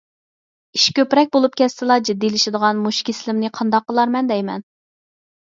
ئىش 0.77 0.85
كۆپرەك 0.99 1.29
بولۇپ 1.37 1.57
كەتسىلا 1.61 1.97
جىددىيلىشىدىغان 2.09 2.81
مۇشۇ 2.87 3.07
كېسىلىمنى 3.11 3.53
قانداق 3.61 3.87
قىلارمەن 3.93 4.35
دەيمەن؟ 4.35 4.67